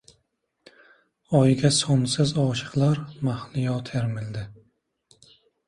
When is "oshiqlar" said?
2.45-3.03